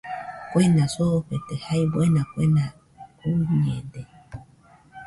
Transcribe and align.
Kuena 0.51 0.85
soofete 0.93 1.53
jae 1.63 1.83
buena 1.93 2.21
kuena 2.31 2.63
uiñede 3.29 4.01